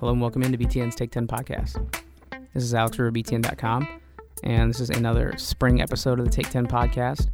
[0.00, 1.84] Hello and welcome into BTN's Take 10 podcast.
[2.54, 4.00] This is Alex from BTN.com,
[4.44, 7.26] and this is another spring episode of the Take 10 podcast.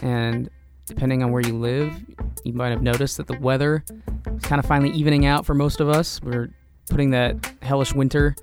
[0.00, 0.48] And
[0.86, 1.92] depending on where you live,
[2.44, 3.84] you might have noticed that the weather
[4.36, 6.22] is kind of finally evening out for most of us.
[6.22, 6.54] We're
[6.88, 8.36] putting that hellish winter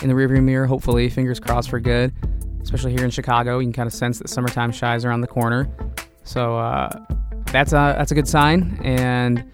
[0.00, 2.14] in the rearview mirror, hopefully, fingers crossed for good.
[2.62, 5.68] Especially here in Chicago, you can kind of sense that summertime shies around the corner.
[6.22, 6.88] So uh,
[7.46, 8.78] that's a that's a good sign.
[8.84, 9.50] And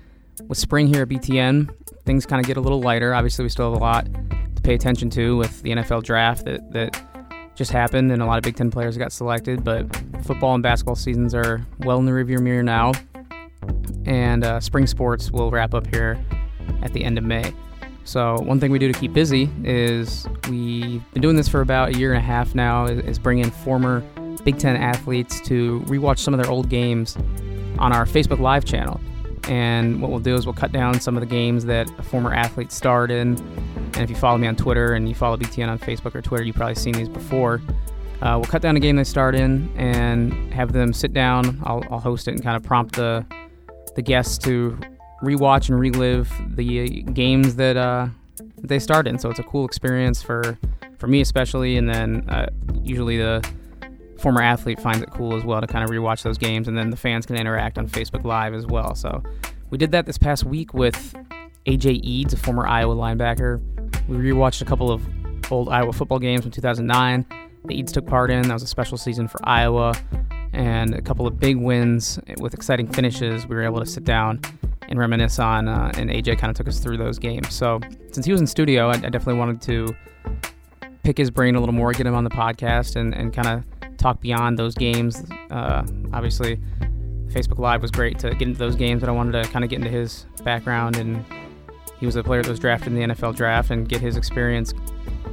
[0.48, 1.74] with spring here at BTN,
[2.08, 3.12] things kind of get a little lighter.
[3.12, 4.06] Obviously, we still have a lot
[4.56, 6.98] to pay attention to with the NFL draft that, that
[7.54, 9.62] just happened, and a lot of Big Ten players got selected.
[9.62, 12.92] But football and basketball seasons are well in the rearview mirror now,
[14.06, 16.18] and uh, spring sports will wrap up here
[16.82, 17.52] at the end of May.
[18.04, 21.90] So one thing we do to keep busy is we've been doing this for about
[21.90, 22.86] a year and a half now.
[22.86, 24.00] Is, is bring in former
[24.44, 27.18] Big Ten athletes to rewatch some of their old games
[27.78, 28.98] on our Facebook Live channel.
[29.48, 32.34] And what we'll do is we'll cut down some of the games that a former
[32.34, 33.36] athlete starred in.
[33.94, 36.44] And if you follow me on Twitter and you follow BTN on Facebook or Twitter,
[36.44, 37.62] you've probably seen these before.
[38.20, 41.60] Uh, we'll cut down a game they starred in and have them sit down.
[41.64, 43.24] I'll, I'll host it and kind of prompt the
[43.94, 44.78] the guests to
[45.22, 48.08] rewatch and relive the games that uh,
[48.58, 49.18] they starred in.
[49.18, 50.58] So it's a cool experience for
[50.98, 52.48] for me especially, and then uh,
[52.82, 53.48] usually the
[54.18, 56.90] former athlete finds it cool as well to kind of rewatch those games, and then
[56.90, 58.94] the fans can interact on Facebook Live as well.
[58.94, 59.22] So
[59.70, 61.14] we did that this past week with
[61.66, 63.60] AJ Edds, a former Iowa linebacker.
[64.08, 65.02] We rewatched a couple of
[65.50, 67.26] old Iowa football games from 2009
[67.64, 68.42] that Edds took part in.
[68.42, 69.94] That was a special season for Iowa,
[70.52, 73.46] and a couple of big wins with exciting finishes.
[73.46, 74.40] We were able to sit down
[74.88, 77.52] and reminisce on, uh, and AJ kind of took us through those games.
[77.54, 77.80] So
[78.10, 79.94] since he was in studio, I, I definitely wanted to
[81.02, 83.64] pick his brain a little more, get him on the podcast, and, and kind of
[83.98, 85.24] talk beyond those games.
[85.50, 86.58] Uh, obviously,
[87.28, 89.70] Facebook Live was great to get into those games, but I wanted to kind of
[89.70, 90.96] get into his background.
[90.96, 91.24] And
[92.00, 94.72] he was a player that was drafted in the NFL draft and get his experience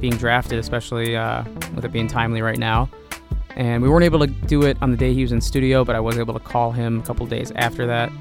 [0.00, 1.44] being drafted, especially uh,
[1.74, 2.90] with it being timely right now.
[3.56, 5.96] And we weren't able to do it on the day he was in studio, but
[5.96, 8.12] I was able to call him a couple days after that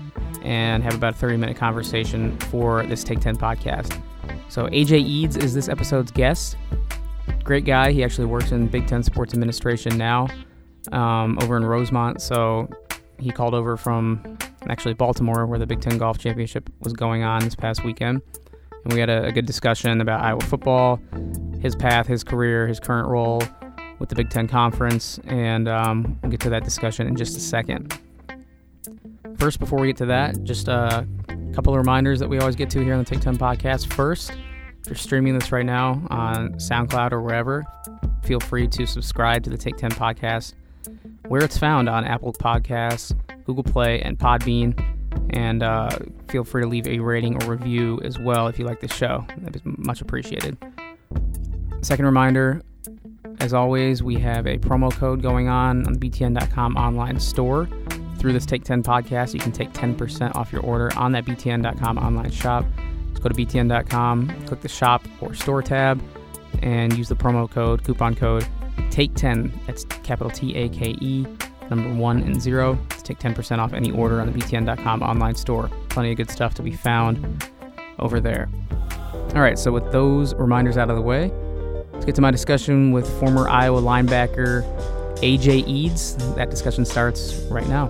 [0.43, 4.01] and have about a 30 minute conversation for this Take 10 podcast.
[4.47, 6.55] So, AJ Edds is this episode's guest
[7.45, 7.91] great guy.
[7.91, 10.27] He actually works in Big Ten Sports Administration now
[10.91, 12.21] um, over in Rosemont.
[12.21, 12.67] So
[13.19, 17.43] he called over from actually Baltimore, where the Big Ten Golf Championship was going on
[17.43, 18.21] this past weekend.
[18.83, 20.99] And we had a, a good discussion about Iowa football,
[21.61, 23.41] his path, his career, his current role
[23.99, 25.19] with the Big Ten Conference.
[25.25, 27.97] And um, we'll get to that discussion in just a second.
[29.37, 31.07] First, before we get to that, just a
[31.53, 33.93] couple of reminders that we always get to here on the Take 10 podcast.
[33.93, 34.31] First,
[34.85, 37.65] if you're streaming this right now on SoundCloud or wherever,
[38.23, 40.53] feel free to subscribe to the Take 10 podcast
[41.27, 44.79] where it's found on Apple Podcasts, Google Play, and Podbean.
[45.31, 45.89] And uh,
[46.27, 49.25] feel free to leave a rating or review as well if you like the show.
[49.39, 50.55] That is much appreciated.
[51.81, 52.61] Second reminder
[53.39, 57.67] as always, we have a promo code going on on the BTN.com online store.
[58.17, 61.97] Through this Take 10 podcast, you can take 10% off your order on that BTN.com
[61.97, 62.65] online shop
[63.25, 66.01] go to btn.com, click the shop or store tab,
[66.61, 68.45] and use the promo code, coupon code,
[68.89, 69.51] take10.
[69.65, 71.25] That's capital T A K E,
[71.69, 75.69] number one and zero, to take 10% off any order on the btn.com online store.
[75.89, 77.49] Plenty of good stuff to be found
[77.97, 78.47] over there.
[79.33, 81.31] All right, so with those reminders out of the way,
[81.93, 84.63] let's get to my discussion with former Iowa linebacker
[85.17, 86.15] AJ Edds.
[86.35, 87.87] That discussion starts right now.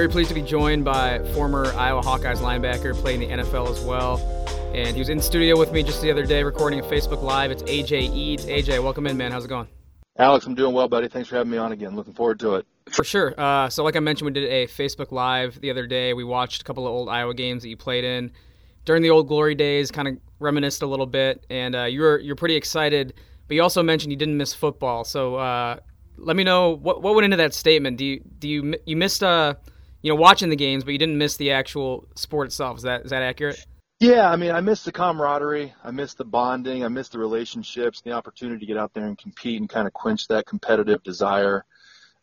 [0.00, 4.16] Very pleased to be joined by former Iowa Hawkeyes linebacker, playing the NFL as well.
[4.72, 7.50] And he was in studio with me just the other day recording a Facebook Live.
[7.50, 8.46] It's AJ Edds.
[8.46, 9.30] AJ, welcome in, man.
[9.30, 9.68] How's it going?
[10.18, 11.06] Alex, I'm doing well, buddy.
[11.06, 11.96] Thanks for having me on again.
[11.96, 12.66] Looking forward to it.
[12.88, 13.38] For sure.
[13.38, 16.14] Uh, so, like I mentioned, we did a Facebook Live the other day.
[16.14, 18.32] We watched a couple of old Iowa games that you played in
[18.86, 19.90] during the old glory days.
[19.90, 23.12] Kind of reminisced a little bit, and uh, you were you're pretty excited.
[23.48, 25.04] But you also mentioned you didn't miss football.
[25.04, 25.76] So, uh,
[26.16, 27.98] let me know what what went into that statement.
[27.98, 29.56] Do you do you you missed uh
[30.02, 32.78] you know, watching the games, but you didn't miss the actual sport itself.
[32.78, 33.64] Is that is that accurate?
[34.00, 38.00] Yeah, I mean, I missed the camaraderie, I missed the bonding, I missed the relationships,
[38.00, 41.66] the opportunity to get out there and compete and kind of quench that competitive desire.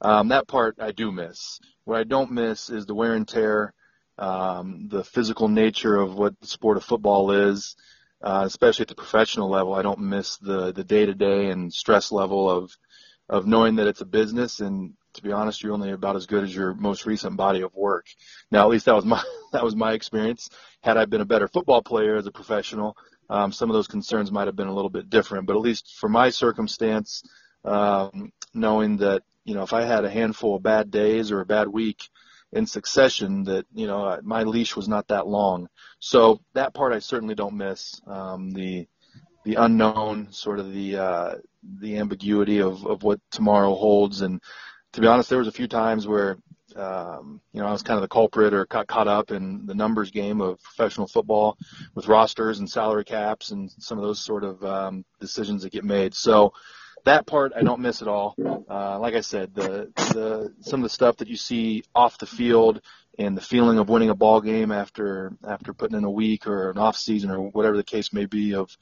[0.01, 1.59] Um, that part I do miss.
[1.83, 3.75] What I don't miss is the wear and tear,
[4.17, 7.75] um, the physical nature of what the sport of football is,
[8.23, 9.75] uh, especially at the professional level.
[9.75, 12.75] I don't miss the the day to day and stress level of
[13.29, 16.43] of knowing that it's a business and to be honest, you're only about as good
[16.43, 18.05] as your most recent body of work.
[18.51, 19.21] Now, at least that was my
[19.51, 20.49] that was my experience.
[20.81, 22.95] Had I been a better football player as a professional,
[23.29, 25.47] um, some of those concerns might have been a little bit different.
[25.47, 27.23] But at least for my circumstance,
[27.65, 31.45] um, knowing that you know if I had a handful of bad days or a
[31.45, 32.09] bad week
[32.53, 35.67] in succession, that you know my leash was not that long.
[35.99, 37.99] So that part I certainly don't miss.
[38.07, 38.87] Um, the
[39.45, 41.35] the unknown, sort of the uh,
[41.79, 44.21] the ambiguity of, of what tomorrow holds.
[44.21, 44.41] And
[44.97, 46.39] to be honest, there was a few times where
[46.75, 49.75] um, you know I was kind of the culprit or got caught up in the
[49.75, 51.55] numbers game of professional football
[51.93, 55.83] with rosters and salary caps and some of those sort of um, decisions that get
[55.83, 56.15] made.
[56.15, 56.53] So
[57.05, 58.33] that part I don't miss at all.
[58.67, 62.25] Uh, like I said, the the some of the stuff that you see off the
[62.25, 62.81] field
[63.19, 66.71] and the feeling of winning a ball game after after putting in a week or
[66.71, 68.75] an off season or whatever the case may be of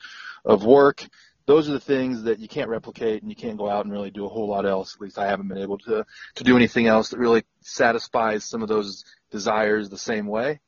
[0.45, 1.05] of work.
[1.47, 4.11] Those are the things that you can't replicate and you can't go out and really
[4.11, 4.95] do a whole lot else.
[4.95, 6.05] At least I haven't been able to
[6.35, 10.59] to do anything else that really satisfies some of those desires the same way.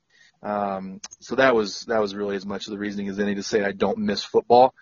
[0.44, 3.44] Um, so that was that was really as much of the reasoning as any to
[3.44, 4.74] say I don't miss football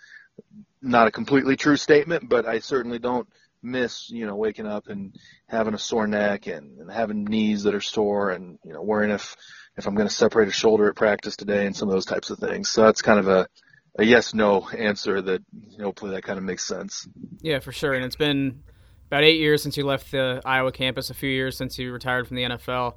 [0.81, 3.27] not a completely true statement, but I certainly don't
[3.61, 5.15] miss, you know, waking up and
[5.47, 9.11] having a sore neck and, and having knees that are sore and, you know, worrying
[9.11, 9.35] if,
[9.75, 12.29] if I'm going to separate a shoulder at practice today and some of those types
[12.29, 12.69] of things.
[12.69, 13.47] So that's kind of a,
[13.97, 17.07] a yes, no answer that you know, hopefully that kind of makes sense.
[17.41, 17.93] Yeah, for sure.
[17.93, 18.63] And it's been
[19.07, 22.27] about eight years since you left the Iowa campus, a few years since you retired
[22.27, 22.95] from the NFL.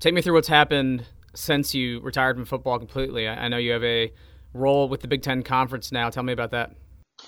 [0.00, 3.28] Take me through what's happened since you retired from football completely.
[3.28, 4.12] I know you have a
[4.52, 6.10] role with the Big Ten Conference now.
[6.10, 6.72] Tell me about that.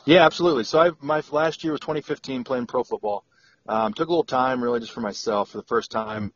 [0.05, 0.65] Yeah, absolutely.
[0.65, 3.25] So I my last year was 2015 playing pro football.
[3.69, 6.33] Um, took a little time really just for myself for the first time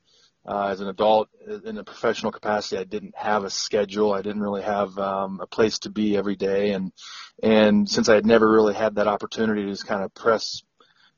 [0.46, 1.28] uh, as an adult
[1.64, 2.78] in a professional capacity.
[2.78, 4.12] I didn't have a schedule.
[4.12, 6.92] I didn't really have um, a place to be every day, and
[7.42, 10.62] and since I had never really had that opportunity to just kind of press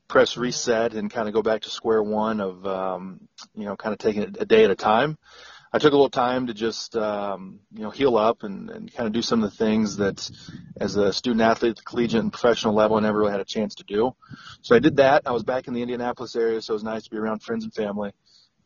[0.07, 3.93] press reset and kind of go back to square one of um, you know kind
[3.93, 5.17] of taking it a day at a time.
[5.71, 9.05] I took a little time to just um, you know heal up and, and kind
[9.05, 10.27] of do some of the things that
[10.81, 13.45] as a student athlete at the collegiate and professional level I never really had a
[13.45, 14.15] chance to do.
[14.63, 15.23] So I did that.
[15.27, 17.63] I was back in the Indianapolis area, so it was nice to be around friends
[17.63, 18.11] and family.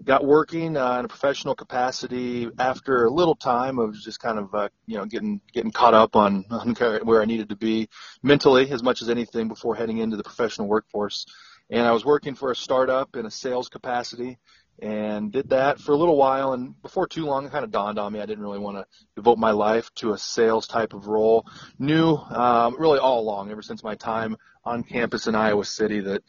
[0.04, 4.54] Got working uh, in a professional capacity after a little time of just kind of
[4.54, 7.90] uh, you know getting getting caught up on, on where I needed to be
[8.22, 11.26] mentally as much as anything before heading into the professional workforce.
[11.70, 14.38] And I was working for a startup in a sales capacity
[14.80, 16.54] and did that for a little while.
[16.54, 18.86] And before too long, it kind of dawned on me I didn't really want to
[19.16, 21.46] devote my life to a sales type of role.
[21.80, 24.36] Knew um, really all along, ever since my time
[24.66, 26.24] on campus in Iowa City, that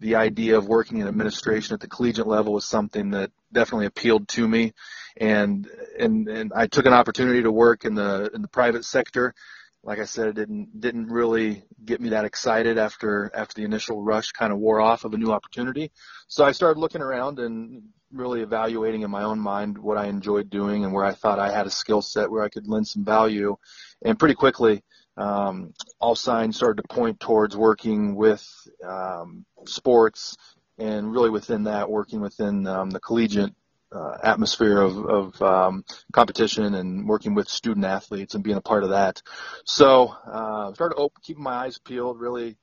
[0.00, 4.26] the idea of working in administration at the collegiate level was something that definitely appealed
[4.28, 4.72] to me.
[5.16, 5.68] And
[5.98, 9.34] and and I took an opportunity to work in the in the private sector
[9.82, 14.02] like I said, it didn't didn't really get me that excited after after the initial
[14.02, 15.90] rush kind of wore off of a new opportunity.
[16.28, 17.82] So I started looking around and
[18.12, 21.50] really evaluating in my own mind what I enjoyed doing and where I thought I
[21.50, 23.56] had a skill set where I could lend some value.
[24.02, 24.82] And pretty quickly,
[25.20, 28.44] um, all signs started to point towards working with
[28.84, 30.36] um, sports
[30.78, 33.54] and really within that, working within um, the collegiate
[33.92, 38.84] uh, atmosphere of, of um, competition and working with student athletes and being a part
[38.84, 39.20] of that.
[39.64, 42.20] So uh, started keeping my eyes peeled.
[42.20, 42.56] Really,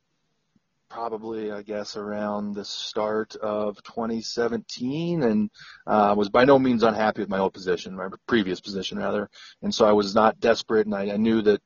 [0.89, 5.49] probably I guess around the start of 2017, and
[5.85, 9.29] uh, was by no means unhappy with my old position, my previous position rather.
[9.61, 11.61] And so I was not desperate, and I, I knew that.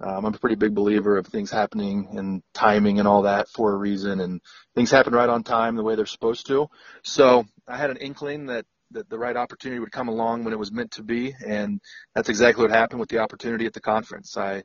[0.00, 3.72] Um, I'm a pretty big believer of things happening and timing and all that for
[3.72, 4.40] a reason, and
[4.74, 6.68] things happen right on time the way they're supposed to.
[7.02, 10.58] So I had an inkling that that the right opportunity would come along when it
[10.58, 11.80] was meant to be, and
[12.14, 14.36] that's exactly what happened with the opportunity at the conference.
[14.36, 14.62] I,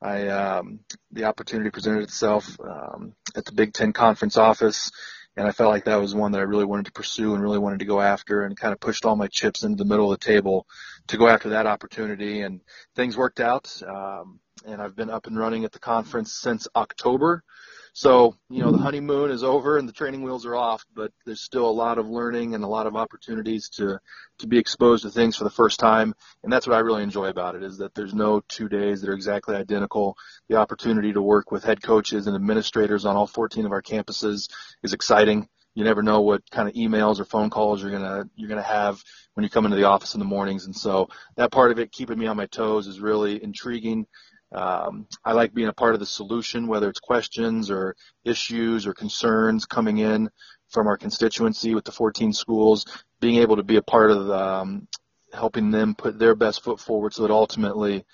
[0.00, 4.92] I, um, the opportunity presented itself um, at the Big Ten conference office,
[5.36, 7.58] and I felt like that was one that I really wanted to pursue and really
[7.58, 10.20] wanted to go after, and kind of pushed all my chips into the middle of
[10.20, 10.66] the table
[11.08, 12.60] to go after that opportunity, and
[12.94, 13.82] things worked out.
[13.86, 17.42] Um, and I've been up and running at the conference since October.
[17.92, 21.42] So, you know, the honeymoon is over and the training wheels are off, but there's
[21.42, 24.00] still a lot of learning and a lot of opportunities to,
[24.38, 26.12] to be exposed to things for the first time.
[26.42, 29.10] And that's what I really enjoy about it is that there's no two days that
[29.10, 30.16] are exactly identical.
[30.48, 34.50] The opportunity to work with head coaches and administrators on all 14 of our campuses
[34.82, 35.48] is exciting.
[35.76, 39.02] You never know what kind of emails or phone calls you're gonna you're gonna have
[39.34, 41.90] when you come into the office in the mornings, and so that part of it,
[41.90, 44.06] keeping me on my toes, is really intriguing.
[44.52, 48.94] Um, I like being a part of the solution, whether it's questions or issues or
[48.94, 50.30] concerns coming in
[50.68, 52.86] from our constituency with the 14 schools,
[53.20, 54.88] being able to be a part of the, um,
[55.32, 58.04] helping them put their best foot forward so that ultimately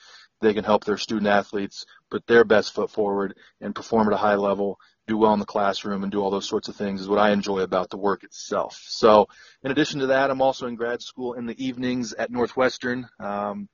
[0.41, 4.19] they can help their student athletes put their best foot forward and perform at a
[4.19, 7.09] high level, do well in the classroom, and do all those sorts of things is
[7.09, 8.81] what I enjoy about the work itself.
[8.87, 9.29] So,
[9.63, 13.09] in addition to that, I'm also in grad school in the evenings at Northwestern.
[13.19, 13.69] Um,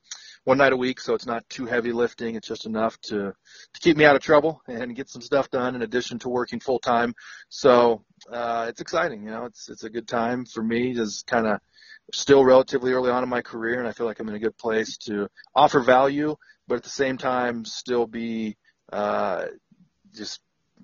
[0.47, 2.37] one night a week, so it's not too heavy lifting.
[2.37, 3.35] It's just enough to
[3.75, 6.61] to keep me out of trouble and get some stuff done in addition to working
[6.61, 7.15] full time.
[7.49, 9.25] So uh, it's exciting.
[9.25, 10.95] You know, it's it's a good time for me.
[10.95, 11.61] Just kind of
[12.13, 14.57] still relatively early on in my career, and I feel like I'm in a good
[14.57, 16.37] place to offer value,
[16.69, 18.57] but at the same time still be
[18.93, 19.47] uh,
[20.15, 20.41] just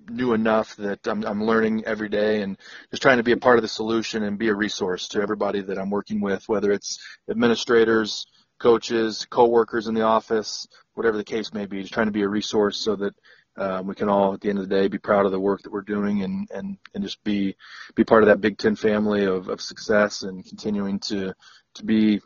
[0.09, 2.57] new enough that I'm, I'm learning every day and
[2.91, 5.61] just trying to be a part of the solution and be a resource to everybody
[5.61, 8.25] that I'm working with, whether it's administrators,
[8.59, 12.27] coaches, coworkers in the office, whatever the case may be, just trying to be a
[12.27, 13.13] resource so that
[13.55, 15.61] um, we can all, at the end of the day, be proud of the work
[15.61, 17.55] that we're doing and, and, and just be
[17.93, 21.33] be part of that Big Ten family of, of success and continuing to
[21.75, 22.19] to be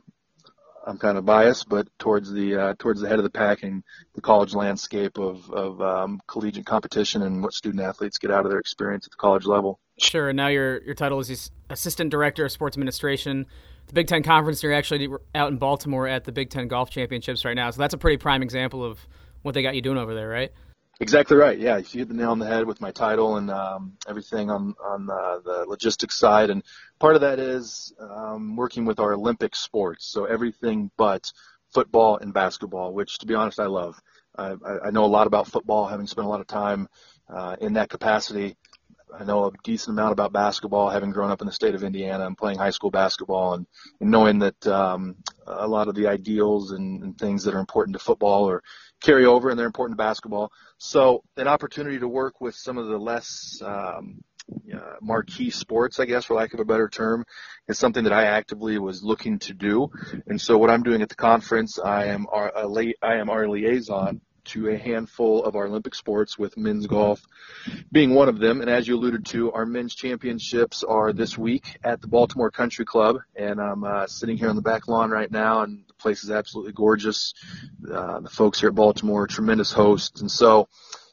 [0.87, 3.83] I'm kind of biased, but towards the uh, towards the head of the pack and
[4.15, 8.51] the college landscape of of um, collegiate competition and what student athletes get out of
[8.51, 9.81] their experience at the college level.
[9.99, 10.29] Sure.
[10.29, 13.47] And now your your title is assistant director of sports administration.
[13.87, 14.61] The Big Ten Conference.
[14.61, 17.93] You're actually out in Baltimore at the Big Ten Golf Championships right now, so that's
[17.93, 18.99] a pretty prime example of
[19.41, 20.51] what they got you doing over there, right?
[20.99, 21.57] Exactly right.
[21.57, 24.73] Yeah, you hit the nail on the head with my title and um, everything on
[24.83, 26.49] on the, the logistics side.
[26.49, 26.63] And
[26.99, 31.31] part of that is um, working with our Olympic sports, so everything but
[31.73, 33.99] football and basketball, which, to be honest, I love.
[34.37, 36.87] I, I know a lot about football, having spent a lot of time
[37.29, 38.55] uh, in that capacity.
[39.13, 42.25] I know a decent amount about basketball, having grown up in the state of Indiana
[42.25, 43.65] and playing high school basketball, and,
[44.01, 47.97] and knowing that um, a lot of the ideals and, and things that are important
[47.97, 48.61] to football are
[49.01, 50.51] carry over and they're important to basketball.
[50.77, 54.23] So an opportunity to work with some of the less um,
[54.73, 57.25] uh, marquee sports, I guess, for lack of a better term,
[57.67, 59.89] is something that I actively was looking to do.
[60.27, 62.51] And so what I'm doing at the conference, I am our,
[63.01, 67.21] I am our liaison to a handful of our Olympic sports, with men's golf
[67.91, 68.61] being one of them.
[68.61, 72.85] And as you alluded to, our men's championships are this week at the Baltimore Country
[72.85, 76.23] Club, and I'm uh, sitting here on the back lawn right now, and the place
[76.23, 77.33] is absolutely gorgeous.
[77.91, 80.67] Uh, the folks here at Baltimore are tremendous hosts, and so.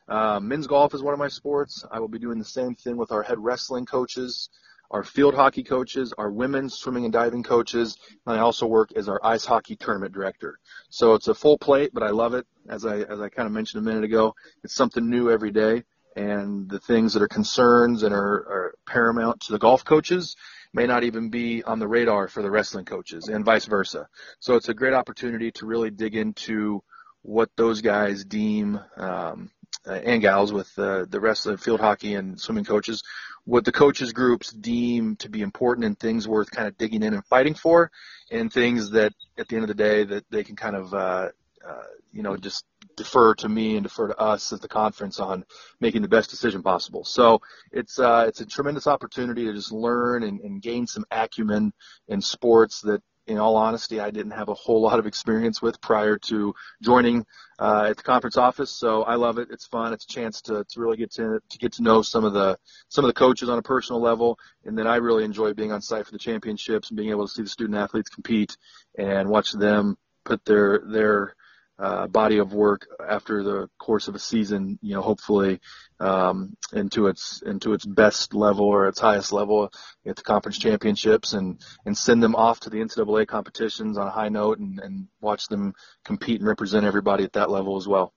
[0.07, 1.83] Uh, men's golf is one of my sports.
[1.91, 4.51] I will be doing the same thing with our head wrestling coaches
[4.95, 9.09] our field hockey coaches, our women's swimming and diving coaches, and I also work as
[9.09, 10.61] our ice hockey tournament director.
[10.89, 12.47] So it's a full plate, but I love it.
[12.69, 15.83] As I as I kind of mentioned a minute ago, it's something new every day,
[16.15, 20.37] and the things that are concerns and are, are paramount to the golf coaches
[20.73, 24.07] may not even be on the radar for the wrestling coaches, and vice versa.
[24.39, 26.85] So it's a great opportunity to really dig into
[27.23, 29.51] what those guys deem um,
[29.85, 33.03] and gals with uh, the the field hockey and swimming coaches
[33.45, 37.15] what the coaches groups deem to be important and things worth kind of digging in
[37.15, 37.91] and fighting for,
[38.31, 41.29] and things that at the end of the day that they can kind of uh,
[41.67, 41.83] uh,
[42.13, 42.65] you know just
[42.97, 45.45] defer to me and defer to us at the conference on
[45.81, 47.05] making the best decision possible.
[47.05, 47.41] So
[47.73, 51.73] it's uh, it's a tremendous opportunity to just learn and, and gain some acumen
[52.09, 55.81] in sports that in all honesty, I didn't have a whole lot of experience with
[55.81, 57.25] prior to joining
[57.59, 58.71] uh, at the conference office.
[58.71, 59.49] So I love it.
[59.51, 59.93] It's fun.
[59.93, 62.59] It's a chance to, to really get to to get to know some of the
[62.89, 65.81] some of the coaches on a personal level, and then I really enjoy being on
[65.81, 68.57] site for the championships and being able to see the student athletes compete
[68.99, 71.35] and watch them put their their
[71.79, 75.61] uh, body of work after the course of a season, you know, hopefully
[75.99, 79.73] um, into its into its best level or its highest level
[80.07, 84.11] at the conference championships, and and send them off to the NCAA competitions on a
[84.11, 88.13] high note, and, and watch them compete and represent everybody at that level as well.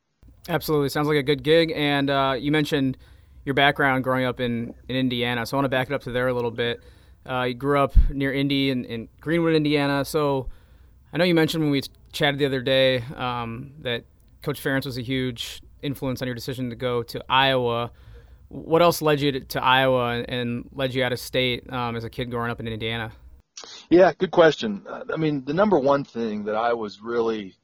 [0.48, 1.74] Absolutely, sounds like a good gig.
[1.76, 2.98] And uh, you mentioned
[3.44, 6.12] your background growing up in in Indiana, so I want to back it up to
[6.12, 6.82] there a little bit.
[7.28, 10.48] Uh, you grew up near Indy in, in Greenwood, Indiana, so
[11.12, 11.82] I know you mentioned when we
[12.18, 14.04] chatted the other day um, that
[14.42, 17.92] Coach Ferentz was a huge influence on your decision to go to Iowa.
[18.50, 22.04] What else led you to, to Iowa and led you out of state um, as
[22.04, 23.12] a kid growing up in Indiana?
[23.90, 24.84] Yeah, good question.
[24.88, 27.56] Uh, I mean, the number one thing that I was really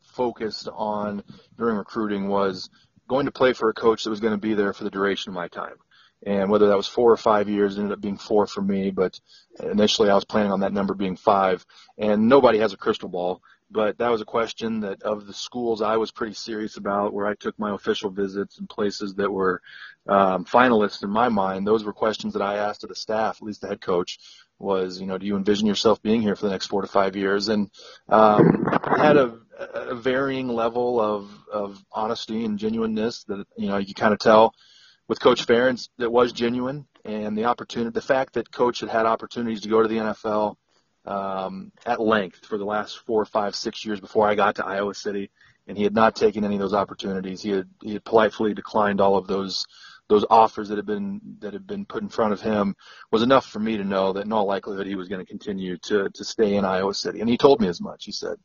[0.00, 1.22] focused on
[1.56, 2.70] during recruiting was
[3.08, 5.30] going to play for a coach that was going to be there for the duration
[5.30, 5.76] of my time.
[6.26, 8.90] And whether that was four or five years, ended up being four for me.
[8.90, 9.20] But
[9.62, 11.64] initially, I was planning on that number being five.
[11.96, 15.82] And nobody has a crystal ball but that was a question that of the schools
[15.82, 19.60] I was pretty serious about where I took my official visits and places that were
[20.08, 21.66] um, finalists in my mind.
[21.66, 24.18] Those were questions that I asked of the staff, at least the head coach
[24.58, 27.14] was, you know, do you envision yourself being here for the next four to five
[27.14, 27.48] years?
[27.48, 27.70] And
[28.08, 33.94] um, had a, a varying level of, of honesty and genuineness that, you know, you
[33.94, 34.54] kind of tell
[35.08, 39.06] with Coach Ferentz that was genuine and the opportunity, the fact that Coach had had
[39.06, 40.56] opportunities to go to the NFL
[41.06, 44.94] um, at length for the last four, five, six years before I got to Iowa
[44.94, 45.30] City,
[45.66, 47.42] and he had not taken any of those opportunities.
[47.42, 49.66] He had he had politely declined all of those
[50.08, 52.74] those offers that had been that had been put in front of him
[53.12, 55.76] was enough for me to know that in all likelihood he was going to continue
[55.78, 57.20] to to stay in Iowa City.
[57.20, 58.04] And he told me as much.
[58.04, 58.36] He said,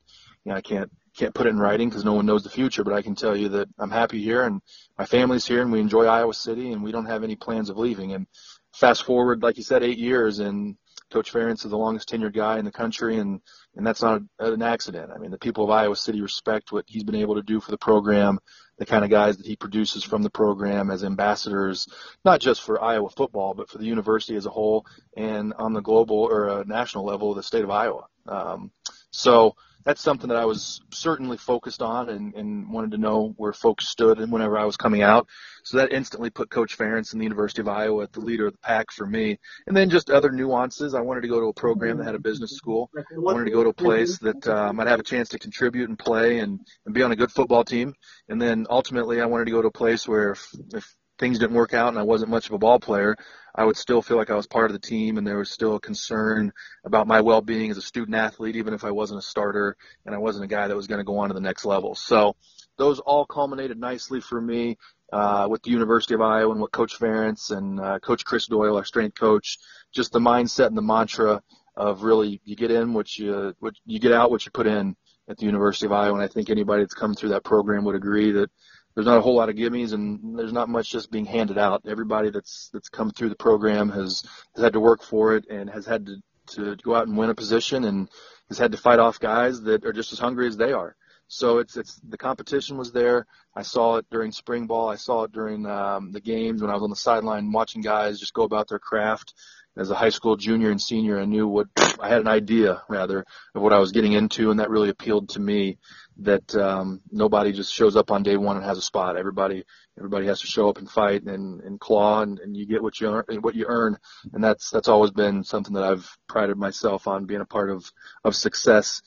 [0.44, 2.84] you know, I can't can't put it in writing because no one knows the future,
[2.84, 4.62] but I can tell you that I'm happy here and
[4.98, 7.78] my family's here and we enjoy Iowa City and we don't have any plans of
[7.78, 8.14] leaving.
[8.14, 8.28] And
[8.74, 10.76] fast forward, like you said, eight years and
[11.14, 13.40] Coach Ferentz is the longest tenured guy in the country, and
[13.76, 15.12] and that's not a, an accident.
[15.16, 17.70] I mean, the people of Iowa City respect what he's been able to do for
[17.70, 18.40] the program,
[18.80, 21.88] the kind of guys that he produces from the program as ambassadors,
[22.26, 25.82] not just for Iowa football, but for the university as a whole, and on the
[25.82, 28.08] global or uh, national level the state of Iowa.
[28.28, 28.72] Um,
[29.12, 33.54] so that's something that I was certainly focused on and, and wanted to know where
[33.54, 35.28] folks stood and whenever I was coming out.
[35.64, 38.54] So that instantly put Coach Ferentz and the University of Iowa at the leader of
[38.54, 39.40] the pack for me.
[39.68, 40.94] And then just other nuances.
[40.94, 42.90] I wanted to go to a program that had a business school.
[42.98, 45.90] I wanted to go to a place that um, I'd have a chance to contribute
[45.90, 47.94] and play and, and be on a good football team.
[48.30, 51.56] And then ultimately I wanted to go to a place where if, if things didn't
[51.56, 53.16] work out and I wasn't much of a ball player,
[53.56, 55.76] I would still feel like I was part of the team and there was still
[55.76, 56.52] a concern
[56.84, 60.18] about my well-being as a student athlete, even if I wasn't a starter and I
[60.18, 61.96] wasn't a guy that was going to go on to the next level.
[61.96, 62.36] So
[62.78, 64.78] those all culminated nicely for me
[65.14, 68.76] uh, with the University of Iowa and what Coach Ferentz and uh, Coach Chris Doyle,
[68.76, 69.60] our strength coach,
[69.96, 71.42] just the mindset and the mantra
[71.78, 74.98] of really you get in what you what you get out what you put in
[75.30, 76.16] at the University of Iowa.
[76.16, 78.50] And I think anybody that's come through that program would agree that
[78.96, 81.84] there's not a whole lot of gimmies and there's not much just being handed out.
[81.88, 84.24] Everybody that's that's come through the program has
[84.56, 87.30] has had to work for it and has had to to go out and win
[87.30, 88.10] a position and
[88.50, 90.96] has had to fight off guys that are just as hungry as they are.
[91.28, 93.26] So it's it's the competition was there.
[93.56, 94.90] I saw it during spring ball.
[94.90, 98.20] I saw it during um, the games when I was on the sideline watching guys
[98.20, 99.34] just go about their craft.
[99.76, 101.68] As a high school junior and senior, I knew what
[102.00, 103.26] I had an idea rather
[103.56, 105.80] of what I was getting into, and that really appealed to me
[106.18, 109.18] that um, nobody just shows up on day one and has a spot.
[109.18, 109.64] Everybody
[109.98, 113.00] everybody has to show up and fight and, and claw, and, and you get what
[113.00, 113.98] you earn, what you earn,
[114.32, 117.92] and that's that's always been something that I've prided myself on being a part of
[118.24, 119.02] of success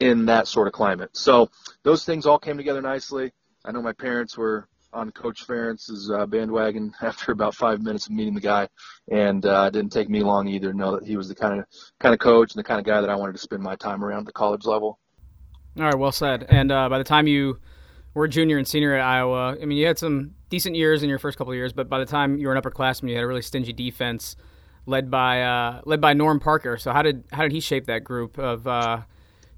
[0.00, 1.10] in that sort of climate.
[1.16, 1.48] So
[1.84, 3.32] those things all came together nicely.
[3.64, 8.12] I know my parents were on Coach Ferentz's uh, bandwagon after about five minutes of
[8.12, 8.68] meeting the guy,
[9.10, 11.58] and uh, it didn't take me long either to know that he was the kind
[11.58, 11.66] of
[11.98, 14.04] kind of coach and the kind of guy that I wanted to spend my time
[14.04, 14.98] around at the college level.
[15.78, 16.46] All right, well said.
[16.48, 17.58] And uh, by the time you
[18.14, 21.18] were junior and senior at Iowa, I mean, you had some decent years in your
[21.18, 23.26] first couple of years, but by the time you were an upperclassman, you had a
[23.26, 24.36] really stingy defense
[24.84, 26.76] led by uh, led by Norm Parker.
[26.76, 29.02] So how did how did he shape that group of uh,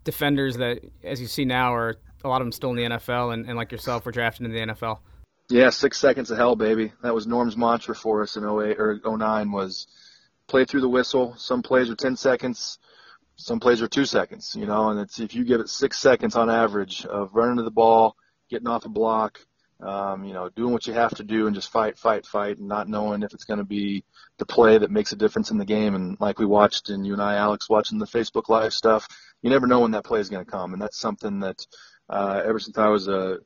[0.04, 3.34] defenders that, as you see now, are a lot of them still in the NFL
[3.34, 4.98] and, and like yourself were drafted in the NFL?
[5.50, 6.92] Yeah, six seconds of hell, baby.
[7.02, 9.86] That was Norm's mantra for us in 08 or 09 was
[10.48, 11.34] play through the whistle.
[11.36, 12.78] Some plays are 10 seconds
[13.36, 16.36] some plays are two seconds, you know, and it's if you give it six seconds
[16.36, 18.16] on average of running to the ball,
[18.48, 19.40] getting off a block,
[19.80, 22.68] um, you know, doing what you have to do and just fight, fight, fight, and
[22.68, 24.04] not knowing if it's going to be
[24.38, 25.94] the play that makes a difference in the game.
[25.94, 29.08] And like we watched, and you and I, Alex, watching the Facebook Live stuff,
[29.42, 31.66] you never know when that play is going to come, and that's something that.
[32.08, 33.38] Uh, ever since I was a,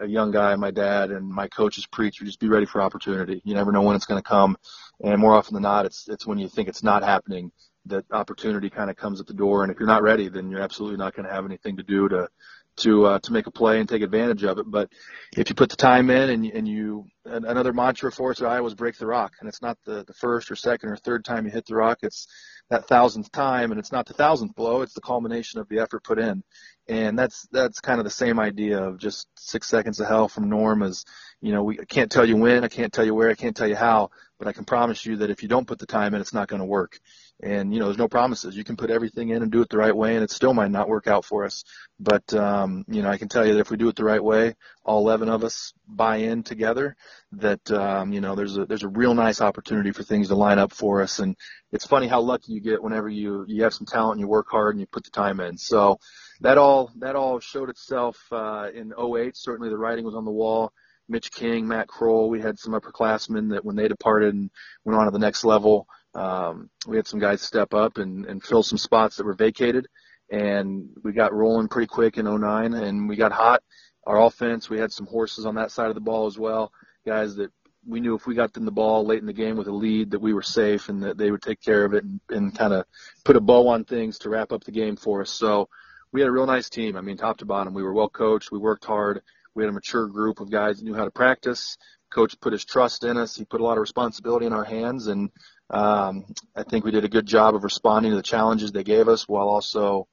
[0.00, 3.42] a, young guy, my dad and my coaches preach, you just be ready for opportunity.
[3.44, 4.56] You never know when it's going to come,
[5.02, 7.50] and more often than not, it's it's when you think it's not happening
[7.86, 9.62] that opportunity kind of comes at the door.
[9.62, 12.08] And if you're not ready, then you're absolutely not going to have anything to do
[12.08, 12.28] to
[12.78, 14.70] to uh, to make a play and take advantage of it.
[14.70, 14.90] But
[15.36, 18.66] if you put the time in and and you another mantra for us at Iowa
[18.66, 21.44] is break the rock, and it's not the the first or second or third time
[21.44, 21.98] you hit the rock.
[22.02, 22.26] It's
[22.70, 24.82] that thousandth time, and it's not the thousandth blow.
[24.82, 26.42] It's the culmination of the effort put in,
[26.88, 30.48] and that's that's kind of the same idea of just six seconds of hell from
[30.50, 30.82] Norm.
[30.82, 31.04] Is
[31.40, 33.56] you know, we I can't tell you when, I can't tell you where, I can't
[33.56, 36.14] tell you how, but I can promise you that if you don't put the time
[36.14, 36.98] in, it's not going to work.
[37.42, 38.56] And you know, there's no promises.
[38.56, 40.70] You can put everything in and do it the right way, and it still might
[40.70, 41.64] not work out for us.
[42.00, 44.22] But um, you know, I can tell you that if we do it the right
[44.22, 46.96] way, all 11 of us buy in together.
[47.32, 50.58] That um, you know, there's a there's a real nice opportunity for things to line
[50.58, 51.18] up for us.
[51.18, 51.36] And
[51.72, 54.46] it's funny how lucky you get whenever you you have some talent and you work
[54.50, 55.58] hard and you put the time in.
[55.58, 55.98] So
[56.40, 59.36] that all that all showed itself uh, in 08.
[59.36, 60.72] Certainly, the writing was on the wall.
[61.08, 64.50] Mitch King, Matt Kroul, we had some upperclassmen that when they departed and
[64.84, 68.42] went on to the next level, um, we had some guys step up and, and
[68.42, 69.86] fill some spots that were vacated,
[70.30, 73.62] and we got rolling pretty quick in 09, and we got hot.
[74.06, 76.72] Our offense, we had some horses on that side of the ball as well,
[77.04, 77.50] guys that
[77.86, 80.10] we knew if we got them the ball late in the game with a lead
[80.10, 82.72] that we were safe and that they would take care of it and, and kind
[82.72, 82.84] of
[83.24, 85.30] put a bow on things to wrap up the game for us.
[85.30, 85.68] So
[86.12, 86.96] we had a real nice team.
[86.96, 88.50] I mean, top to bottom, we were well coached.
[88.50, 89.22] We worked hard.
[89.54, 91.76] We had a mature group of guys that knew how to practice.
[92.10, 93.36] Coach put his trust in us.
[93.36, 95.30] He put a lot of responsibility in our hands, and
[95.70, 96.24] um,
[96.54, 99.28] I think we did a good job of responding to the challenges they gave us
[99.28, 100.06] while also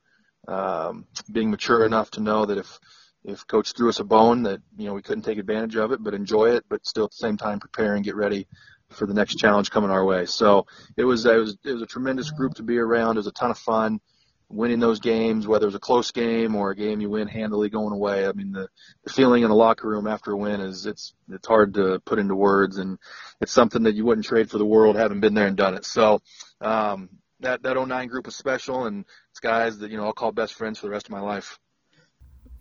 [0.47, 2.79] um, being mature enough to know that if
[3.23, 6.03] if coach threw us a bone that you know we couldn't take advantage of it
[6.03, 8.47] but enjoy it but still at the same time prepare and get ready
[8.93, 10.25] for the next challenge coming our way.
[10.25, 10.65] So
[10.97, 13.17] it was it was it was a tremendous group to be around.
[13.17, 13.99] It was a ton of fun
[14.49, 17.93] winning those games, whether it's a close game or a game you win handily going
[17.93, 18.27] away.
[18.27, 18.67] I mean, the,
[19.03, 22.19] the feeling in the locker room after a win is it's it's hard to put
[22.19, 22.97] into words, and
[23.41, 25.85] it's something that you wouldn't trade for the world, having been there and done it.
[25.85, 26.19] So
[26.61, 30.31] um, that that 09 group was special, and it's guys that you know I'll call
[30.31, 31.59] best friends for the rest of my life.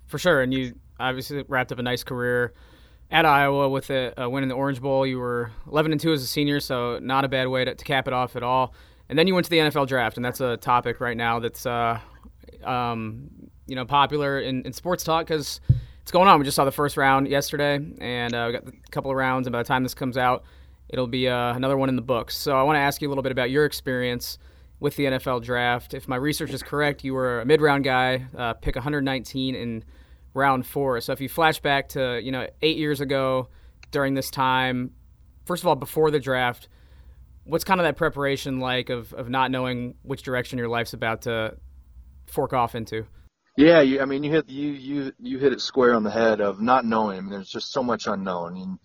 [0.07, 2.53] For sure, and you obviously wrapped up a nice career
[3.11, 5.07] at Iowa with a, a win in the Orange Bowl.
[5.07, 7.85] You were 11 and two as a senior, so not a bad way to, to
[7.85, 8.75] cap it off at all.
[9.12, 11.66] And then you went to the NFL draft, and that's a topic right now that's
[11.66, 12.01] uh,
[12.64, 13.29] um,
[13.66, 15.61] you know popular in, in sports talk because
[16.01, 16.38] it's going on.
[16.38, 19.46] We just saw the first round yesterday, and uh, we got a couple of rounds.
[19.46, 20.44] And by the time this comes out,
[20.88, 22.35] it'll be uh, another one in the books.
[22.35, 24.38] So I want to ask you a little bit about your experience
[24.81, 25.92] with the NFL draft.
[25.92, 29.85] If my research is correct, you were a mid-round guy, uh, pick 119 in
[30.33, 31.03] round four.
[31.03, 33.48] So if you flash back to you know eight years ago
[33.90, 34.92] during this time,
[35.44, 36.68] first of all, before the draft
[37.44, 41.22] what's kind of that preparation like of, of not knowing which direction your life's about
[41.22, 41.57] to
[42.26, 43.07] fork off into?
[43.57, 46.40] Yeah, you, I mean, you hit you you you hit it square on the head
[46.40, 47.18] of not knowing.
[47.18, 48.78] I mean, there's just so much unknown, and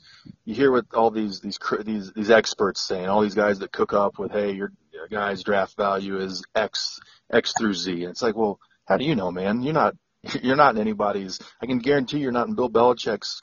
[0.44, 3.94] you hear what all these these these these experts saying, all these guys that cook
[3.94, 4.74] up with, hey, your
[5.10, 7.00] guy's draft value is X
[7.32, 7.92] X through Z.
[8.04, 9.62] And it's like, well, how do you know, man?
[9.62, 9.96] You're not
[10.42, 11.40] you're not in anybody's.
[11.62, 13.40] I can guarantee you're not in Bill Belichick's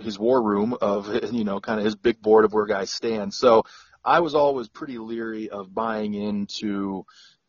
[0.00, 3.34] his war room of you know kind of his big board of where guys stand.
[3.34, 3.64] So
[4.04, 7.04] I was always pretty leery of buying into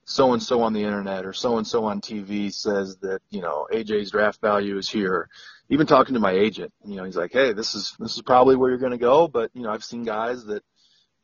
[0.06, 3.41] so and so on the internet or so and so on TV says that you
[3.41, 5.30] know AJ's draft value is here.
[5.70, 8.56] Even talking to my agent, you know, he's like, "Hey, this is this is probably
[8.56, 10.63] where you're going to go," but you know, I've seen guys that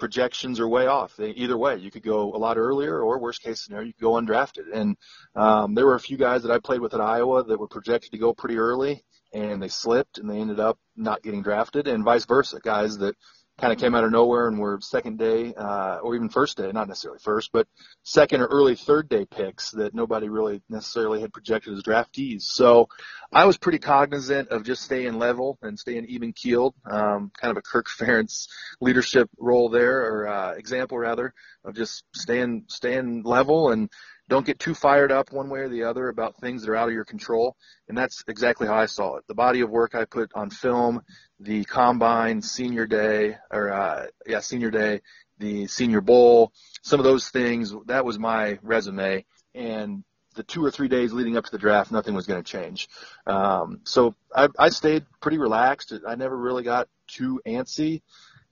[0.01, 1.15] projections are way off.
[1.15, 4.01] They, either way, you could go a lot earlier, or worst case scenario, you could
[4.01, 4.65] go undrafted.
[4.73, 4.97] And
[5.35, 8.11] um, there were a few guys that I played with at Iowa that were projected
[8.11, 12.03] to go pretty early, and they slipped, and they ended up not getting drafted, and
[12.03, 12.59] vice versa.
[12.63, 13.15] Guys that
[13.61, 16.71] kind of came out of nowhere and were second day uh, or even first day,
[16.71, 17.67] not necessarily first, but
[18.03, 22.41] second or early third day picks that nobody really necessarily had projected as draftees.
[22.41, 22.89] So
[23.31, 27.57] I was pretty cognizant of just staying level and staying even keeled, um, kind of
[27.57, 28.47] a Kirk Ferentz
[28.81, 33.89] leadership role there or uh, example rather of just staying staying level and
[34.31, 36.87] don't get too fired up one way or the other about things that are out
[36.87, 37.57] of your control.
[37.89, 39.25] And that's exactly how I saw it.
[39.27, 41.01] The body of work I put on film,
[41.41, 45.01] the combine, senior day, or uh, yeah, senior day,
[45.39, 47.75] the senior bowl, some of those things.
[47.87, 49.25] That was my resume.
[49.53, 52.49] And the two or three days leading up to the draft, nothing was going to
[52.49, 52.87] change.
[53.27, 55.91] Um, so I, I stayed pretty relaxed.
[56.07, 58.01] I never really got too antsy.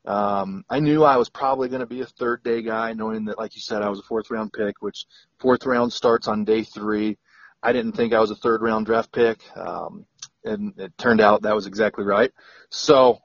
[0.06, 3.38] Um, I knew I was probably going to be a third day guy, knowing that,
[3.38, 5.06] like you said, I was a fourth round pick, which
[5.40, 7.18] fourth round starts on day three.
[7.62, 10.06] I didn't think I was a third round draft pick, um,
[10.44, 12.32] and it turned out that was exactly right.
[12.70, 13.20] So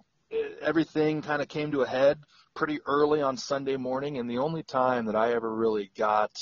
[0.61, 2.19] everything kind of came to a head
[2.55, 6.33] pretty early on Sunday morning, and the only time that I ever really got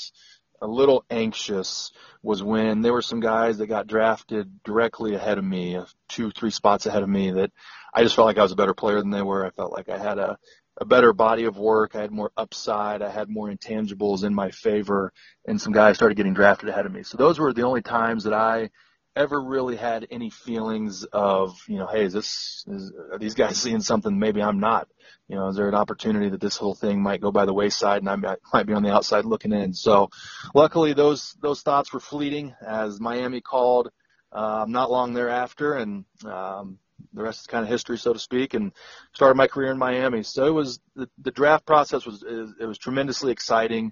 [0.63, 5.43] a little anxious was when there were some guys that got drafted directly ahead of
[5.43, 7.51] me, uh, two, three spots ahead of me that
[7.93, 9.45] I just felt like I was a better player than they were.
[9.45, 10.37] I felt like I had a,
[10.79, 11.95] a better body of work.
[11.95, 13.01] I had more upside.
[13.01, 15.11] I had more intangibles in my favor,
[15.45, 17.03] and some guys started getting drafted ahead of me.
[17.03, 18.69] So those were the only times that I
[19.15, 23.57] ever really had any feelings of, you know, hey, is this, is, are these guys
[23.61, 24.87] seeing something maybe I'm not?
[25.27, 28.01] You know, is there an opportunity that this whole thing might go by the wayside
[28.01, 29.73] and I might, be on the outside looking in?
[29.73, 30.09] So
[30.53, 33.89] luckily those, those thoughts were fleeting as Miami called,
[34.31, 36.79] um, not long thereafter and, um,
[37.13, 38.71] the rest is kind of history, so to speak, and
[39.13, 40.23] started my career in Miami.
[40.23, 43.91] So it was the, the draft process was it was tremendously exciting.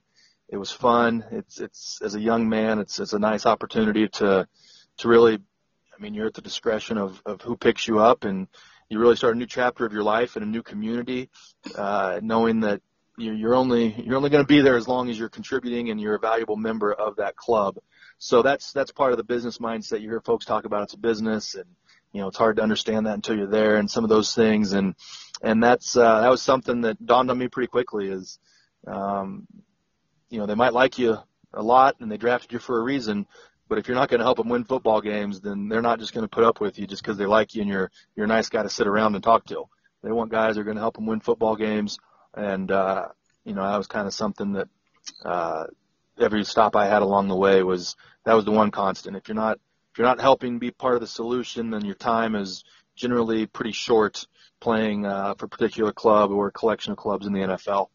[0.50, 1.26] It was fun.
[1.32, 4.48] It's it's as a young man, it's it's a nice opportunity to
[5.02, 8.48] to really, I mean, you're at the discretion of of who picks you up, and
[8.90, 11.30] you really start a new chapter of your life in a new community,
[11.78, 12.82] uh, knowing that
[13.18, 16.00] you're, you're only you're only going to be there as long as you're contributing and
[16.02, 17.78] you're a valuable member of that club.
[18.18, 20.02] So that's that's part of the business mindset.
[20.02, 21.66] You hear folks talk about it's a business and
[22.14, 24.74] you know, it's hard to understand that until you're there and some of those things.
[24.74, 24.96] And,
[25.42, 28.40] and that's, uh, that was something that dawned on me pretty quickly is,
[28.86, 29.48] um,
[30.30, 31.18] you know, they might like you
[31.54, 33.28] a lot and they drafted you for a reason,
[33.72, 36.14] but if you're not going to help them win football games, then they're not just
[36.14, 38.28] going to put up with you just because they like you and you're, you're a
[38.28, 39.64] nice guy to sit around and talk to.
[40.04, 41.98] They want guys that are going to help them win football games.
[42.34, 43.08] And, uh,
[43.46, 44.68] you know, that was kind of something that,
[45.24, 45.68] uh,
[46.20, 49.16] every stop I had along the way was, that was the one constant.
[49.16, 49.58] If you're not,
[49.94, 52.66] if you're not helping be part of the solution, then your time is
[52.98, 54.28] generally pretty short
[54.60, 57.88] playing uh, for a particular club or a collection of clubs in the NFL.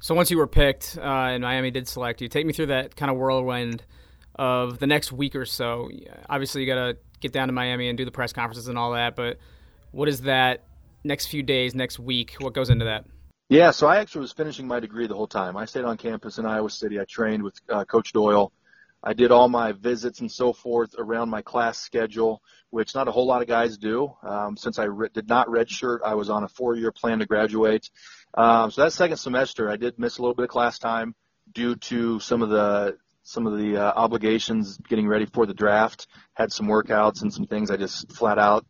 [0.00, 2.96] So once you were picked uh, and Miami did select you, take me through that
[2.96, 3.82] kind of whirlwind
[4.34, 5.90] of the next week or so.
[6.28, 8.92] Obviously, you got to get down to Miami and do the press conferences and all
[8.92, 9.38] that, but
[9.92, 10.64] what is that
[11.04, 12.34] next few days, next week?
[12.38, 13.06] What goes into that?
[13.48, 15.56] Yeah, so I actually was finishing my degree the whole time.
[15.56, 16.98] I stayed on campus in Iowa City.
[16.98, 18.52] I trained with uh, Coach Doyle
[19.06, 23.12] I did all my visits and so forth around my class schedule, which not a
[23.12, 24.10] whole lot of guys do.
[24.22, 27.90] Um, since I re- did not redshirt, I was on a four-year plan to graduate.
[28.32, 31.14] Um, so that second semester, I did miss a little bit of class time
[31.52, 36.06] due to some of the some of the uh, obligations getting ready for the draft.
[36.34, 38.64] Had some workouts and some things I just flat out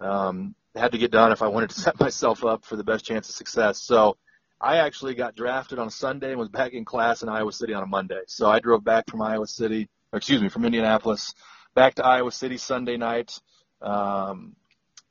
[0.00, 3.04] um, had to get done if I wanted to set myself up for the best
[3.04, 3.80] chance of success.
[3.80, 4.16] So
[4.60, 7.74] I actually got drafted on a Sunday and was back in class in Iowa City
[7.74, 8.22] on a Monday.
[8.26, 11.34] So I drove back from Iowa City, or excuse me, from Indianapolis
[11.74, 13.38] back to Iowa City Sunday night.
[13.80, 14.56] Um,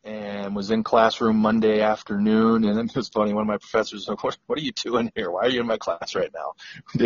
[0.08, 2.64] and was in classroom Monday afternoon.
[2.64, 3.34] And it was funny.
[3.34, 5.30] One of my professors was like, what, what are you doing here?
[5.30, 6.54] Why are you in my class right now?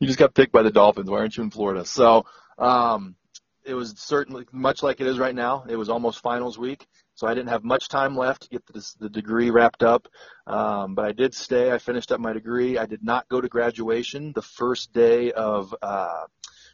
[0.00, 1.08] you just got picked by the Dolphins.
[1.08, 1.84] Why aren't you in Florida?
[1.84, 2.26] So,
[2.58, 3.14] um,
[3.64, 5.64] it was certainly much like it is right now.
[5.68, 6.84] It was almost finals week.
[7.14, 10.08] So I didn't have much time left to get the, the degree wrapped up.
[10.48, 11.70] Um, but I did stay.
[11.70, 12.76] I finished up my degree.
[12.76, 14.32] I did not go to graduation.
[14.34, 16.24] The first day of, uh,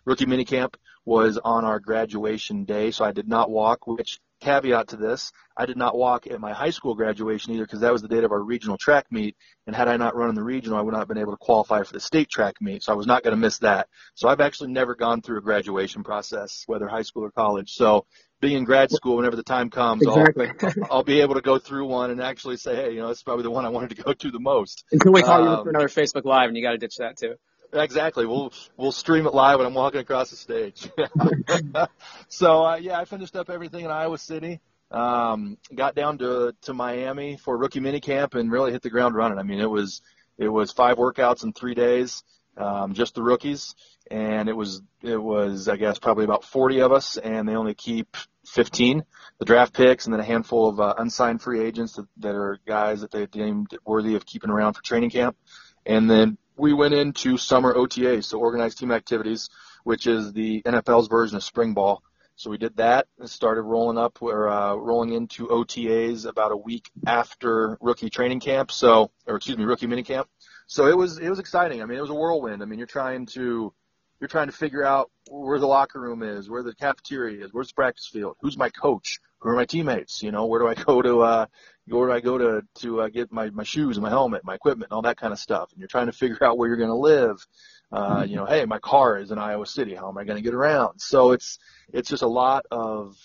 [0.07, 2.91] rookie minicamp was on our graduation day.
[2.91, 6.53] So I did not walk, which caveat to this, I did not walk at my
[6.53, 9.37] high school graduation either because that was the date of our regional track meet.
[9.67, 11.39] And had I not run in the regional, I would not have been able to
[11.39, 12.83] qualify for the state track meet.
[12.83, 13.89] So I was not going to miss that.
[14.15, 17.73] So I've actually never gone through a graduation process, whether high school or college.
[17.73, 18.07] So
[18.41, 20.51] being in grad school, whenever the time comes, exactly.
[20.63, 23.23] I'll, I'll be able to go through one and actually say, hey, you know, is
[23.23, 24.85] probably the one I wanted to go to the most.
[24.93, 27.17] Until we call um, you for another Facebook Live and you got to ditch that
[27.17, 27.35] too.
[27.73, 28.25] Exactly.
[28.25, 30.89] We'll we'll stream it live when I'm walking across the stage.
[32.29, 34.61] so uh, yeah, I finished up everything in Iowa City.
[34.91, 39.39] Um, got down to to Miami for rookie minicamp and really hit the ground running.
[39.39, 40.01] I mean, it was
[40.39, 42.23] it was five workouts in three days,
[42.57, 43.75] um, just the rookies,
[44.11, 47.75] and it was it was I guess probably about 40 of us, and they only
[47.75, 49.05] keep 15,
[49.39, 52.59] the draft picks, and then a handful of uh, unsigned free agents that, that are
[52.67, 55.37] guys that they deemed worthy of keeping around for training camp,
[55.85, 59.49] and then we went into summer OTAs, so organized team activities,
[59.85, 62.03] which is the NFL's version of spring ball.
[62.37, 64.19] So we did that and started rolling up.
[64.21, 68.71] We're uh, rolling into OTAs about a week after rookie training camp.
[68.71, 70.29] So, or excuse me, rookie mini camp.
[70.67, 71.83] So it was it was exciting.
[71.83, 72.63] I mean, it was a whirlwind.
[72.63, 73.73] I mean, you're trying to
[74.21, 77.69] you're trying to figure out where the locker room is, where the cafeteria is, where's
[77.69, 80.75] the practice field, who's my coach, who are my teammates, you know, where do I
[80.75, 81.47] go to uh,
[81.87, 84.55] where do I go to to uh, get my my shoes and my helmet, my
[84.55, 85.71] equipment, and all that kind of stuff.
[85.73, 87.47] And you're trying to figure out where you're going to live.
[87.91, 89.95] Uh, you know, hey, my car is in Iowa City.
[89.95, 91.01] How am I going to get around?
[91.01, 91.59] So it's
[91.93, 93.17] it's just a lot of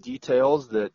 [0.00, 0.92] details that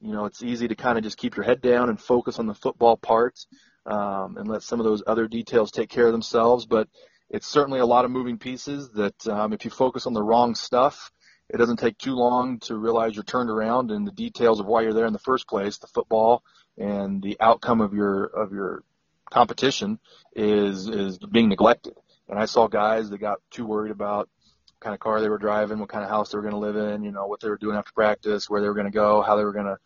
[0.00, 2.46] you know it's easy to kind of just keep your head down and focus on
[2.46, 3.38] the football part
[3.86, 6.66] um, and let some of those other details take care of themselves.
[6.66, 6.88] But
[7.30, 10.54] it's certainly a lot of moving pieces that um, if you focus on the wrong
[10.54, 11.10] stuff,
[11.48, 14.82] it doesn't take too long to realize you're turned around and the details of why
[14.82, 16.42] you're there in the first place, the football
[16.76, 18.82] and the outcome of your of your
[19.30, 19.98] competition
[20.34, 21.94] is is being neglected.
[22.28, 24.28] And I saw guys that got too worried about
[24.68, 26.58] what kind of car they were driving, what kind of house they were going to
[26.58, 28.92] live in, you know, what they were doing after practice, where they were going to
[28.92, 29.76] go, how they were going to,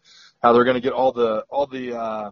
[0.42, 2.30] how they were going to get all the, all the, uh,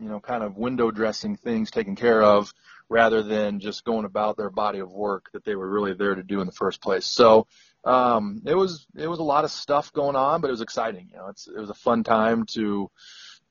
[0.00, 2.52] you know, kind of window dressing things taken care of
[2.90, 6.22] rather than just going about their body of work that they were really there to
[6.22, 7.06] do in the first place.
[7.06, 7.46] So,
[7.84, 11.08] um, it was, it was a lot of stuff going on, but it was exciting.
[11.10, 12.90] You know, it's, it was a fun time to,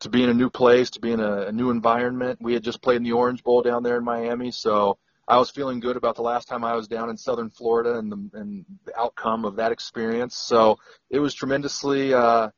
[0.01, 2.39] to be in a new place, to be in a, a new environment.
[2.41, 5.49] We had just played in the Orange Bowl down there in Miami, so I was
[5.49, 8.65] feeling good about the last time I was down in Southern Florida and the, and
[8.85, 10.35] the outcome of that experience.
[10.35, 12.49] So it was tremendously uh,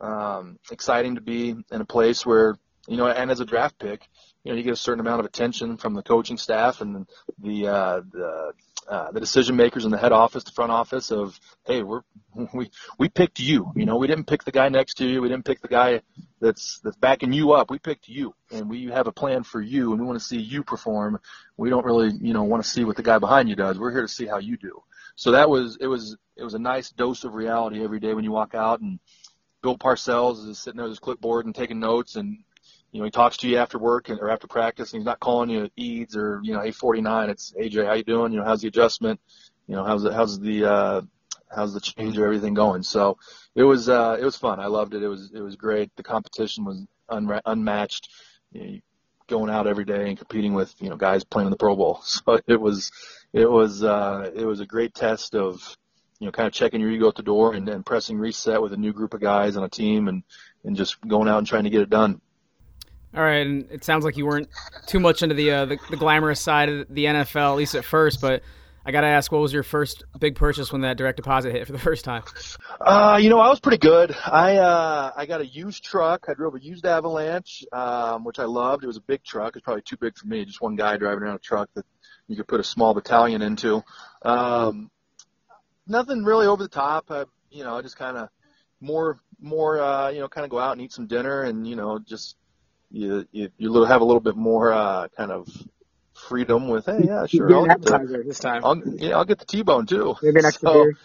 [0.00, 2.56] um, exciting to be in a place where
[2.88, 4.08] you know, and as a draft pick,
[4.44, 7.06] you know, you get a certain amount of attention from the coaching staff and
[7.38, 8.52] the uh, the
[8.88, 12.00] uh, the decision makers in the head office, the front office of, hey, we're
[12.54, 13.70] we we picked you.
[13.76, 15.20] You know, we didn't pick the guy next to you.
[15.20, 16.00] We didn't pick the guy
[16.40, 17.70] that's that's backing you up.
[17.70, 20.40] We picked you, and we have a plan for you, and we want to see
[20.40, 21.20] you perform.
[21.56, 23.78] We don't really, you know, want to see what the guy behind you does.
[23.78, 24.82] We're here to see how you do.
[25.16, 28.24] So that was it was it was a nice dose of reality every day when
[28.24, 28.98] you walk out and
[29.62, 32.38] Bill Parcells is sitting there with his clipboard and taking notes and
[32.92, 35.20] you know, he talks to you after work and, or after practice, and he's not
[35.20, 37.30] calling you Edds or you know, hey, 49.
[37.30, 38.32] It's AJ, how you doing?
[38.32, 39.20] You know, how's the adjustment?
[39.66, 41.00] You know, how's the how's the uh,
[41.54, 42.82] how's the change or everything going?
[42.82, 43.18] So
[43.54, 44.60] it was uh, it was fun.
[44.60, 45.02] I loved it.
[45.02, 45.94] It was it was great.
[45.96, 48.08] The competition was unra- unmatched.
[48.52, 48.78] You know,
[49.30, 52.02] going out every day and competing with you know guys playing in the Pro Bowl.
[52.10, 52.90] So it was
[53.32, 55.76] it was uh, it was a great test of
[56.18, 58.72] you know kind of checking your ego at the door and, and pressing reset with
[58.72, 60.24] a new group of guys on a team and
[60.64, 62.20] and just going out and trying to get it done.
[63.14, 64.48] All right, and it sounds like you weren't
[64.86, 67.84] too much into the, uh, the, the glamorous side of the NFL, at least at
[67.84, 68.20] first.
[68.20, 68.42] But
[68.86, 71.66] I got to ask, what was your first big purchase when that direct deposit hit
[71.66, 72.22] for the first time?
[72.80, 74.14] Uh, you know, I was pretty good.
[74.24, 76.26] I uh, I got a used truck.
[76.28, 78.84] I drove a used Avalanche, um, which I loved.
[78.84, 79.56] It was a big truck.
[79.56, 80.44] It's probably too big for me.
[80.44, 81.84] Just one guy driving around a truck that
[82.28, 83.82] you could put a small battalion into.
[84.22, 84.90] Um,
[85.86, 87.10] nothing really over the top.
[87.10, 88.28] I, you know, I just kind of
[88.80, 91.76] more more uh, you know kind of go out and eat some dinner and you
[91.76, 92.36] know just
[92.90, 95.48] you you, you have a little bit more uh, kind of
[96.14, 98.64] freedom with hey yeah sure I'll get the, this time.
[98.64, 100.16] I'll, yeah I'll get the T-bone too.
[100.22, 100.96] Maybe an extra so, beer.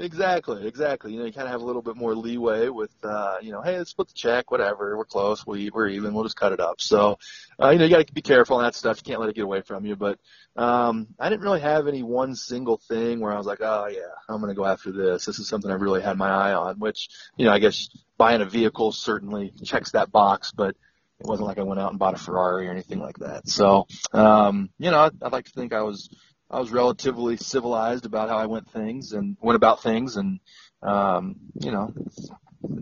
[0.00, 1.12] Exactly, exactly.
[1.12, 3.62] You know, you kind of have a little bit more leeway with, uh, you know,
[3.62, 4.96] hey, let's split the check, whatever.
[4.96, 5.44] We're close.
[5.44, 6.14] We we're even.
[6.14, 6.80] We'll just cut it up.
[6.80, 7.18] So,
[7.60, 8.98] uh, you know, you got to be careful on that stuff.
[8.98, 9.96] You can't let it get away from you.
[9.96, 10.20] But
[10.54, 14.02] um, I didn't really have any one single thing where I was like, oh yeah,
[14.28, 15.24] I'm going to go after this.
[15.24, 16.78] This is something I really had my eye on.
[16.78, 20.76] Which, you know, I guess buying a vehicle certainly checks that box, but
[21.20, 23.48] it wasn't like I went out and bought a Ferrari or anything like that.
[23.48, 26.08] So, um, you know, I'd, I'd like to think I was
[26.50, 30.40] I was relatively civilized about how I went things and went about things, and
[30.82, 31.92] um, you know,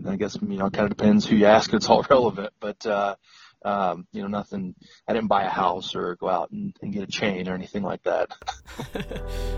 [0.07, 1.73] I guess you know, it kind of depends who you ask.
[1.77, 3.15] It's all relevant, but uh,
[3.65, 4.75] um, you know, nothing.
[5.07, 7.83] I didn't buy a house or go out and, and get a chain or anything
[7.83, 8.31] like that.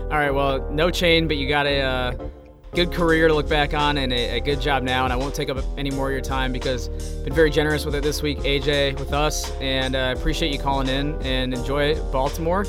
[0.02, 1.80] all right, well, no chain, but you got a.
[1.80, 2.28] Uh
[2.72, 5.04] good career to look back on and a, a, good job now.
[5.04, 7.84] And I won't take up any more of your time because I've been very generous
[7.84, 9.50] with it this week, AJ, with us.
[9.60, 12.66] And I uh, appreciate you calling in and enjoy Baltimore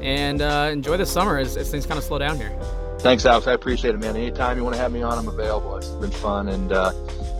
[0.00, 2.56] and uh, enjoy the summer as, as things kind of slow down here.
[3.00, 3.46] Thanks, Alex.
[3.46, 4.16] I appreciate it, man.
[4.16, 5.76] Anytime you want to have me on, I'm available.
[5.76, 6.48] It's been fun.
[6.48, 6.92] And uh,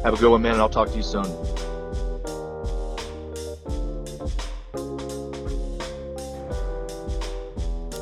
[0.03, 0.53] have a good one, man.
[0.53, 1.27] And I'll talk to you soon.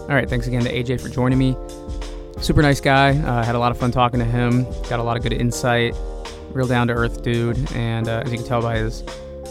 [0.02, 0.28] All right.
[0.28, 1.54] Thanks again to AJ for joining me
[2.40, 3.10] super nice guy.
[3.10, 4.64] Uh, had a lot of fun talking to him.
[4.88, 5.94] Got a lot of good insight.
[6.52, 7.58] Real down to earth dude.
[7.72, 9.02] And uh, as you can tell by his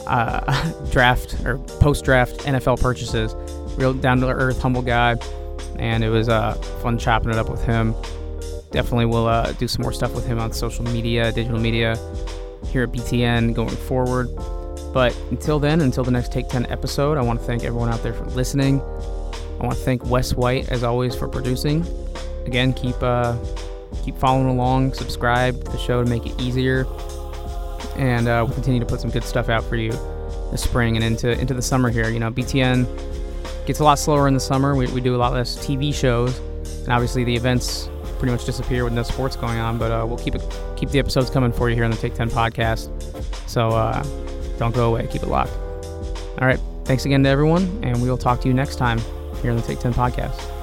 [0.07, 3.35] uh, draft or post draft NFL purchases,
[3.77, 5.15] real down to earth, humble guy.
[5.77, 7.93] And it was uh, fun chopping it up with him.
[8.71, 11.95] Definitely will uh, do some more stuff with him on social media, digital media
[12.67, 14.27] here at BTN going forward.
[14.93, 18.03] But until then, until the next Take 10 episode, I want to thank everyone out
[18.03, 18.81] there for listening.
[18.81, 21.85] I want to thank Wes White, as always, for producing
[22.45, 23.37] again, keep uh,
[24.03, 26.85] keep following along, subscribe to the show to make it easier,
[27.95, 29.91] and uh, we'll continue to put some good stuff out for you
[30.51, 32.09] this spring and into into the summer here.
[32.09, 32.87] You know, BTN
[33.65, 34.75] gets a lot slower in the summer.
[34.75, 36.39] We, we do a lot less TV shows,
[36.83, 39.77] and obviously the events pretty much disappear with no sports going on.
[39.77, 40.43] But uh, we'll keep it
[40.75, 42.89] keep the episodes coming for you here on the Take Ten podcast.
[43.49, 44.03] So uh,
[44.57, 45.07] don't go away.
[45.07, 45.53] Keep it locked.
[46.39, 46.59] All right.
[46.85, 48.99] Thanks again to everyone, and we will talk to you next time
[49.41, 50.58] here on the Take Ten podcast.